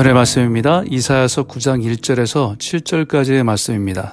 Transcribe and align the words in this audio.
오늘의 0.00 0.14
말씀입니다. 0.14 0.82
이사야서 0.88 1.42
9장 1.44 1.84
1절에서 1.84 2.56
7절까지의 2.56 3.42
말씀입니다. 3.42 4.10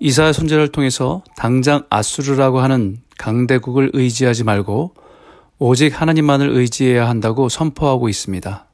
이사야 0.00 0.32
선제를 0.32 0.72
통해서 0.72 1.22
당장 1.36 1.84
아수르라고 1.90 2.58
하는 2.58 2.96
강대국을 3.18 3.92
의지하지 3.92 4.42
말고 4.42 4.94
오직 5.60 6.00
하나님만을 6.00 6.48
의지해야 6.50 7.08
한다고 7.08 7.48
선포하고 7.48 8.08
있습니다. 8.08 8.66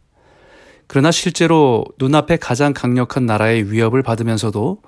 그러나 0.87 1.11
실제로 1.11 1.85
눈앞에 1.99 2.39
가장 2.39 2.73
강력한 2.73 3.27
나라의 3.27 3.71
위협을 3.71 4.03
받으면서도 4.03 4.81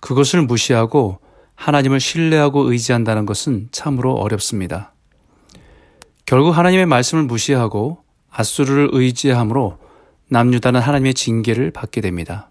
그것을 0.00 0.42
무시하고 0.42 1.20
하나님을 1.54 2.00
신뢰하고 2.00 2.68
의지한다는 2.68 3.26
것은 3.26 3.68
참으로 3.70 4.14
어렵습니다. 4.14 4.92
결국 6.26 6.58
하나님의 6.58 6.86
말씀을 6.86 7.22
무시하고 7.26 7.98
아수르를 8.28 8.88
의지함으로 8.90 9.81
남유다는 10.28 10.80
하나님의 10.80 11.14
징계를 11.14 11.70
받게 11.70 12.00
됩니다. 12.00 12.50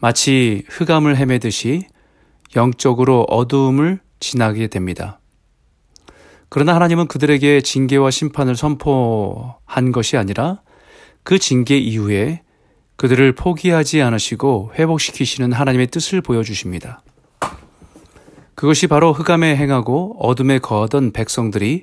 마치 0.00 0.64
흑암을 0.68 1.16
헤매듯이 1.16 1.86
영적으로 2.54 3.22
어두움을 3.28 4.00
지나게 4.20 4.66
됩니다. 4.66 5.20
그러나 6.48 6.74
하나님은 6.74 7.08
그들에게 7.08 7.60
징계와 7.60 8.10
심판을 8.10 8.56
선포한 8.56 9.92
것이 9.92 10.16
아니라 10.16 10.60
그 11.22 11.38
징계 11.38 11.76
이후에 11.76 12.42
그들을 12.96 13.34
포기하지 13.34 14.00
않으시고 14.00 14.72
회복시키시는 14.78 15.52
하나님의 15.52 15.88
뜻을 15.88 16.20
보여주십니다. 16.20 17.02
그것이 18.54 18.86
바로 18.86 19.12
흑암에 19.12 19.56
행하고 19.56 20.16
어둠에 20.18 20.58
거하던 20.60 21.12
백성들이 21.12 21.82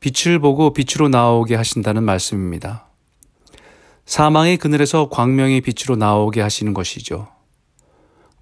빛을 0.00 0.40
보고 0.40 0.72
빛으로 0.72 1.08
나오게 1.08 1.54
하신다는 1.54 2.02
말씀입니다. 2.02 2.91
사망의 4.12 4.58
그늘에서 4.58 5.08
광명의 5.08 5.62
빛으로 5.62 5.96
나오게 5.96 6.42
하시는 6.42 6.74
것이죠. 6.74 7.28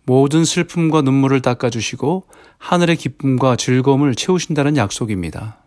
모든 0.04 0.44
슬픔과 0.44 1.02
눈물을 1.02 1.42
닦아주시고 1.42 2.24
하늘의 2.58 2.96
기쁨과 2.96 3.54
즐거움을 3.54 4.16
채우신다는 4.16 4.76
약속입니다. 4.76 5.58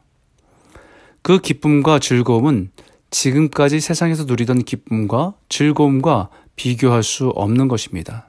그 1.22 1.40
기쁨과 1.40 2.00
즐거움은 2.00 2.72
지금까지 3.12 3.80
세상에서 3.80 4.26
누리던 4.26 4.66
기쁨과 4.66 5.36
즐거움과 5.48 6.28
비교할 6.58 7.02
수 7.02 7.30
없는 7.30 7.70
것입니다. 7.70 8.28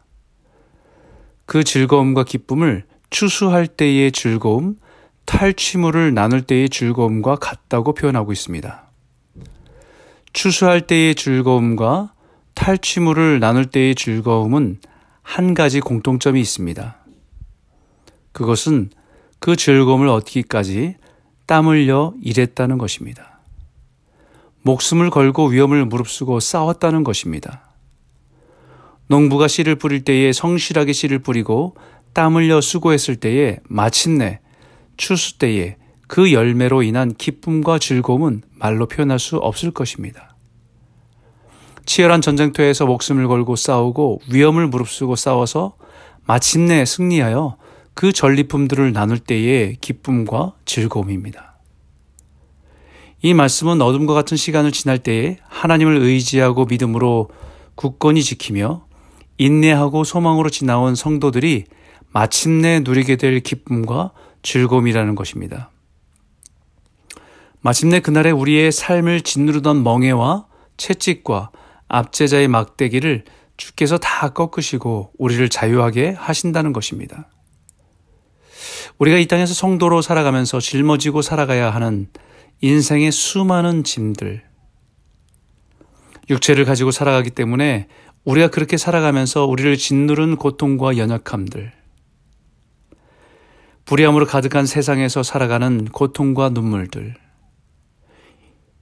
그 1.45 1.65
즐거움과 1.65 2.23
기쁨을 2.23 2.85
추수할 3.11 3.67
때의 3.67 4.13
즐거움, 4.13 4.77
탈취물을 5.25 6.15
나눌 6.15 6.43
때의 6.43 6.69
즐거움과 6.69 7.35
같다고 7.35 7.95
표현하고 7.95 8.31
있습니다. 8.31 8.94
추수할 10.35 10.81
때의 10.81 11.15
즐거움과 11.15 12.13
탈취물을 12.55 13.39
나눌 13.39 13.67
때의 13.67 13.95
즐거움은 13.95 14.79
한 15.23 15.55
가지 15.55 15.81
공통점이 15.81 16.41
있습니다. 16.41 16.97
그것은 18.33 18.91
그 19.39 19.55
즐거움을 19.55 20.09
얻기까지 20.09 20.97
땀 21.47 21.69
흘려 21.69 22.13
일했다는 22.21 22.79
것입니다. 22.79 23.39
목숨을 24.63 25.11
걸고 25.11 25.47
위험을 25.47 25.85
무릅쓰고 25.87 26.41
싸웠다는 26.41 27.05
것입니다. 27.05 27.71
농부가 29.07 29.47
씨를 29.47 29.77
뿌릴 29.77 30.03
때에 30.03 30.33
성실하게 30.33 30.93
씨를 30.93 31.21
뿌리고 31.21 31.77
땀 32.13 32.35
흘려 32.35 32.61
수고했을 32.61 33.17
때에 33.17 33.61
마침내 33.69 34.41
추수 34.97 35.39
때에 35.39 35.77
그 36.15 36.33
열매로 36.33 36.85
인한 36.85 37.13
기쁨과 37.13 37.81
즐거움은 37.81 38.43
말로 38.55 38.87
표현할 38.87 39.19
수 39.19 39.37
없을 39.37 39.73
것입니다. 39.73 40.37
치열한 41.87 42.21
전쟁터에서 42.21 42.87
목숨을 42.87 43.27
걸고 43.27 43.57
싸우고 43.57 44.21
위험을 44.31 44.69
무릅쓰고 44.69 45.17
싸워서 45.17 45.75
마침내 46.25 46.85
승리하여 46.85 47.57
그 47.95 48.13
전리품들을 48.13 48.93
나눌 48.93 49.19
때의 49.19 49.75
기쁨과 49.81 50.53
즐거움입니다. 50.65 51.59
이 53.21 53.35
말씀은 53.35 53.83
어둠과 53.83 54.15
같은 54.15 54.37
시간을 54.37 54.71
지날 54.71 54.99
때에 54.99 55.39
하나님을 55.49 55.97
의지하고 55.97 56.67
믿음으로 56.67 57.29
굳건히 57.75 58.23
지키며 58.23 58.87
인내하고 59.39 60.05
소망으로 60.05 60.49
지나온 60.49 60.95
성도들이 60.95 61.65
마침내 62.13 62.83
누리게 62.85 63.17
될 63.17 63.41
기쁨과 63.41 64.13
즐거움이라는 64.43 65.17
것입니다. 65.17 65.73
마침내 67.65 68.01
그날에 68.01 68.31
우리의 68.31 68.71
삶을 68.73 69.23
짓누르던 69.23 69.85
멍해와 69.85 70.45
채찍과 70.77 71.51
압제자의 71.89 72.47
막대기를 72.47 73.25
주께서 73.57 73.97
다 73.97 74.29
꺾으시고 74.29 75.13
우리를 75.17 75.49
자유하게 75.49 76.11
하신다는 76.11 76.75
것입니다. 76.75 77.31
우리가 78.99 79.17
이 79.17 79.25
땅에서 79.25 79.55
성도로 79.55 80.03
살아가면서 80.03 80.61
짊어지고 80.61 81.23
살아가야 81.23 81.71
하는 81.71 82.09
인생의 82.61 83.11
수많은 83.11 83.83
짐들, 83.83 84.43
육체를 86.29 86.67
가지고 86.67 86.91
살아가기 86.91 87.31
때문에 87.31 87.89
우리가 88.25 88.49
그렇게 88.49 88.77
살아가면서 88.77 89.47
우리를 89.47 89.75
짓누른 89.79 90.37
고통과 90.37 90.99
연약함들, 90.99 91.73
불의함으로 93.87 94.27
가득한 94.27 94.67
세상에서 94.67 95.23
살아가는 95.23 95.87
고통과 95.87 96.51
눈물들, 96.51 97.24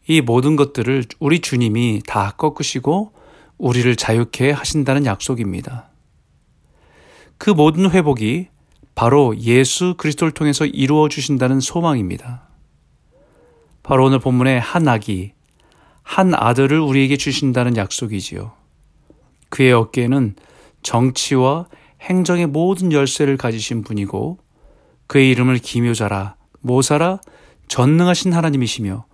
이 0.06 0.20
모든 0.20 0.56
것들을 0.56 1.04
우리 1.20 1.40
주님이 1.40 2.02
다 2.06 2.34
꺾으시고 2.36 3.12
우리를 3.58 3.94
자유케 3.94 4.50
하신다는 4.50 5.06
약속입니다. 5.06 5.88
그 7.38 7.50
모든 7.50 7.90
회복이 7.90 8.48
바로 8.94 9.36
예수 9.38 9.94
그리스도를 9.96 10.32
통해서 10.32 10.66
이루어 10.66 11.08
주신다는 11.08 11.60
소망입니다. 11.60 12.48
바로 13.82 14.06
오늘 14.06 14.18
본문의 14.18 14.60
한 14.60 14.86
아기, 14.88 15.32
한 16.02 16.34
아들을 16.34 16.78
우리에게 16.78 17.16
주신다는 17.16 17.76
약속이지요. 17.76 18.52
그의 19.48 19.72
어깨에는 19.72 20.34
정치와 20.82 21.66
행정의 22.00 22.46
모든 22.46 22.92
열쇠를 22.92 23.36
가지신 23.36 23.82
분이고 23.82 24.38
그의 25.06 25.30
이름을 25.30 25.58
기묘자라, 25.58 26.36
모사라, 26.60 27.20
전능하신 27.68 28.32
하나님이시며 28.32 29.04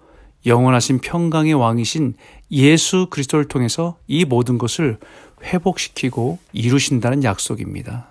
영원하신 0.47 1.01
평강의 1.01 1.55
왕이신 1.55 2.15
예수 2.51 3.09
그리스도를 3.11 3.47
통해서 3.49 3.99
이 4.07 4.25
모든 4.25 4.59
것을 4.59 4.99
회복시키고 5.43 6.39
이루신다는 6.53 7.25
약속입니다. 7.25 8.09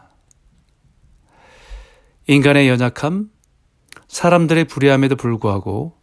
인간의 2.28 2.68
연약함, 2.68 3.30
사람들의 4.08 4.66
불의함에도 4.66 5.16
불구하고 5.16 5.94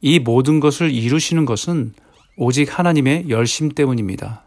이 0.00 0.18
모든 0.18 0.60
것을 0.60 0.90
이루시는 0.90 1.46
것은 1.46 1.94
오직 2.36 2.78
하나님의 2.78 3.30
열심 3.30 3.70
때문입니다. 3.70 4.44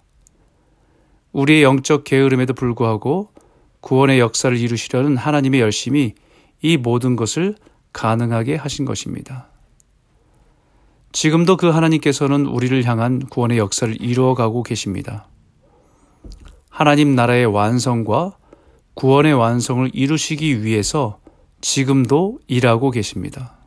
우리의 1.32 1.64
영적 1.64 2.04
게으름에도 2.04 2.54
불구하고 2.54 3.32
구원의 3.82 4.20
역사를 4.20 4.56
이루시려는 4.56 5.18
하나님의 5.18 5.62
열심이 5.62 6.14
이 6.62 6.78
모든 6.78 7.16
것을 7.16 7.56
가능하게 7.94 8.56
하신 8.56 8.86
것입니다. 8.86 9.50
지금도 11.12 11.58
그 11.58 11.70
하나님께서는 11.70 12.46
우리를 12.46 12.84
향한 12.86 13.20
구원의 13.20 13.58
역사를 13.58 13.94
이루어가고 14.00 14.64
계십니다. 14.64 15.28
하나님 16.70 17.16
나라의 17.16 17.46
완성과 17.46 18.38
구원의 18.94 19.34
완성을 19.34 19.90
이루시기 19.94 20.64
위해서 20.64 21.20
지금도 21.62 22.40
일하고 22.48 22.92
계십니다. 22.92 23.58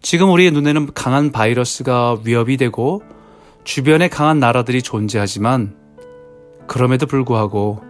지금 0.00 0.30
우리의 0.30 0.50
눈에는 0.52 0.94
강한 0.94 1.32
바이러스가 1.32 2.18
위협이 2.24 2.56
되고 2.56 3.02
주변에 3.64 4.08
강한 4.08 4.40
나라들이 4.40 4.82
존재하지만 4.82 5.76
그럼에도 6.66 7.06
불구하고 7.06 7.82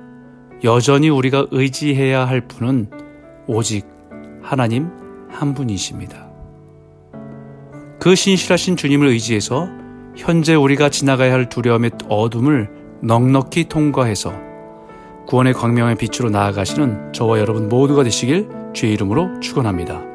여전히 0.64 1.08
우리가 1.08 1.46
의지해야 1.50 2.26
할 2.26 2.46
분은 2.46 2.90
오직 3.46 3.86
하나님 4.42 4.90
한 5.30 5.54
분이십니다. 5.54 6.31
그 8.02 8.16
신실하신 8.16 8.76
주님을 8.76 9.06
의지해서 9.06 9.68
현재 10.16 10.56
우리가 10.56 10.88
지나가야 10.88 11.32
할 11.32 11.48
두려움의 11.48 11.92
어둠을 12.08 12.68
넉넉히 13.00 13.68
통과해서 13.68 14.34
구원의 15.28 15.52
광명의 15.52 15.94
빛으로 15.94 16.28
나아가시는 16.28 17.12
저와 17.12 17.38
여러분 17.38 17.68
모두가 17.68 18.02
되시길 18.02 18.48
주의 18.72 18.92
이름으로 18.94 19.38
축원합니다. 19.38 20.11